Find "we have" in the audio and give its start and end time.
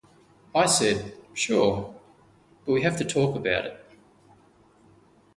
2.73-2.97